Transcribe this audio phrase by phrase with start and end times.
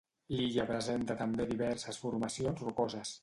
[0.35, 3.15] L'illa presenta també diverses formacions rocoses.